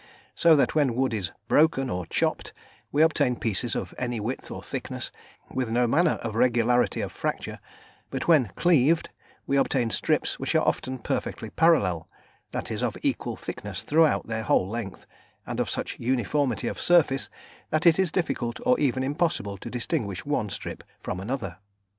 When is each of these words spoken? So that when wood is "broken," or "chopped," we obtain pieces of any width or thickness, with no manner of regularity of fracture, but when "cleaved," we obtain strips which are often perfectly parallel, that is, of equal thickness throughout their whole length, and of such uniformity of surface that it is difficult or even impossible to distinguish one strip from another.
So 0.33 0.55
that 0.55 0.73
when 0.73 0.95
wood 0.95 1.13
is 1.13 1.31
"broken," 1.47 1.87
or 1.87 2.07
"chopped," 2.07 2.53
we 2.91 3.03
obtain 3.03 3.35
pieces 3.35 3.75
of 3.75 3.93
any 3.99 4.19
width 4.19 4.49
or 4.49 4.63
thickness, 4.63 5.11
with 5.51 5.69
no 5.69 5.85
manner 5.85 6.15
of 6.23 6.33
regularity 6.33 7.01
of 7.01 7.11
fracture, 7.11 7.59
but 8.09 8.27
when 8.27 8.47
"cleaved," 8.55 9.11
we 9.45 9.57
obtain 9.57 9.91
strips 9.91 10.39
which 10.39 10.55
are 10.55 10.67
often 10.67 10.97
perfectly 10.97 11.51
parallel, 11.51 12.09
that 12.49 12.71
is, 12.71 12.81
of 12.81 12.97
equal 13.03 13.35
thickness 13.35 13.83
throughout 13.83 14.25
their 14.25 14.41
whole 14.41 14.67
length, 14.67 15.05
and 15.45 15.59
of 15.59 15.69
such 15.69 15.99
uniformity 15.99 16.67
of 16.67 16.81
surface 16.81 17.29
that 17.69 17.85
it 17.85 17.99
is 17.99 18.09
difficult 18.09 18.59
or 18.65 18.79
even 18.79 19.03
impossible 19.03 19.55
to 19.59 19.69
distinguish 19.69 20.25
one 20.25 20.49
strip 20.49 20.83
from 21.03 21.19
another. 21.19 21.59